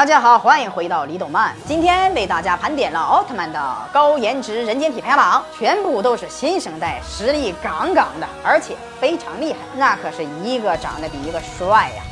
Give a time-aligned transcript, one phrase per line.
[0.00, 1.54] 大家好，欢迎回到李动漫。
[1.66, 12.02] 今天为大家盘点了奥特曼的高颜值人间体排行榜，全部都是新生代，实力杠杠的，而且非常厉害，那可是一个长得比一个帅呀。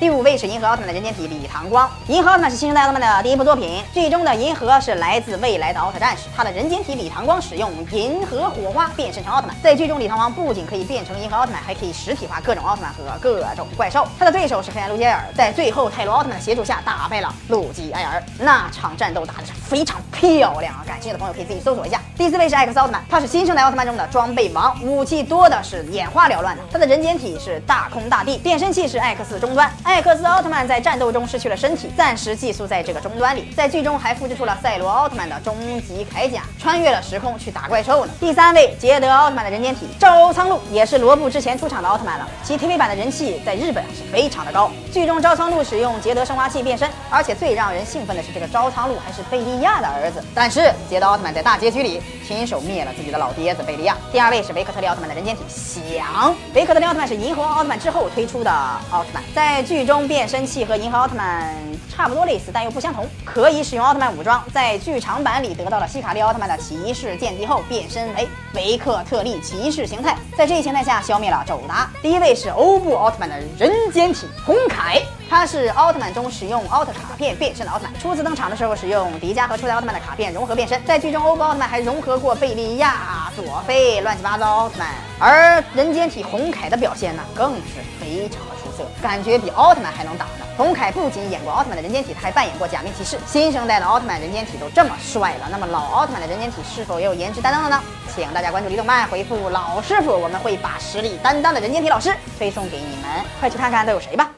[0.00, 1.90] 第五位是银河奥特曼的人间体李唐光。
[2.06, 6.28] 银河奥特曼是新生代奥特曼的第一部作品，剧中的银河是来自未来的奥特战士。
[6.36, 9.56] 他的人间体李唐光使用银河火花变身成奥特曼。
[9.60, 14.06] 在剧中，李唐光不仅可以变成银河奥特曼，还可以实体化各种奥特曼和各种怪兽。
[14.16, 18.22] 他的对手是黑暗路基艾尔，在最后泰罗奥特曼的协助下打败了路基埃尔。
[18.38, 20.86] 那场战斗打的是非常漂亮啊！
[20.86, 22.00] 感兴趣的朋友可以自己搜索一下。
[22.16, 26.62] 第四位是艾克斯奥特曼，他是新生代奥特曼中的装备王，武器多的是眼花缭乱的。
[26.70, 29.68] 他的人间体是大空大地，变身器是艾克斯终端。
[29.88, 33.50] 艾克斯奥特曼在战斗中失去了身体，暂时寄宿在这个终端里。
[33.56, 38.12] 在剧中还复制出了赛罗奥特曼的终极铠甲，穿越了时空去打怪兽呢。
[38.20, 42.28] 第三位，捷德奥特曼的人间体赵苍鹭，也是罗布之前出场的奥特曼了。
[42.42, 44.70] 其 TV 版的人气在日本是非常的高。
[44.98, 50.20] 剧中招苍鹿使用捷德升华器变身，而且最让人兴奋的是，这个招苍鹿还是贝利亚的儿子。
[50.34, 53.96] 但是捷德奥特曼在大结局里亲手灭了自己的老爹子贝利亚。
[54.10, 58.50] 第二位是维克特利奥特曼的人间体翔，维克特利奥特曼是银河奥特曼之后推出的
[58.90, 60.08] 奥特曼，在剧中。
[60.08, 61.54] 变身器和银河奥特曼
[61.98, 63.04] 差不多类似，但又不相同。
[63.24, 71.90] 可以使用奥特曼武装，在剧场版里得到了希卡利奥特曼的骑士剑姬后，变身为维克特利骑士形态，在这一形态下消灭了宙达。
[72.00, 78.00] 第一位是欧布奥特曼的人间体红凯，他是奥特曼中使用奥特卡片变身的奥特曼。
[78.00, 84.88] 初次登场的时候使用迪迦和初代奥特曼的卡片融合变身，在剧中欧布奥特曼还融合过贝利亚、佐菲乱七八糟奥特曼。
[85.20, 88.84] 而人间体红凯的表现呢，更是非常的出色。
[89.00, 90.46] 感觉比奥特曼还能打呢。
[90.56, 93.16] 红凯不仅演过奥特曼的人间体，他还扮演过假面骑士。
[93.26, 97.80] 新生代的奥特曼人间体都这么帅了，那么老奥特曼的人间体是否也有颜值担当的呢？
[98.12, 104.28] 请大家关注李动漫，回复老师傅，我们会把实力担当的人间体老师推送给你们，快去看看都有谁吧。